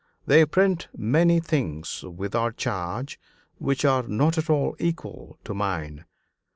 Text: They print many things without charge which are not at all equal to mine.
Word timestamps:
They 0.25 0.47
print 0.47 0.87
many 0.97 1.39
things 1.39 2.01
without 2.03 2.57
charge 2.57 3.19
which 3.59 3.85
are 3.85 4.01
not 4.01 4.35
at 4.39 4.49
all 4.49 4.75
equal 4.79 5.37
to 5.43 5.53
mine. 5.53 6.05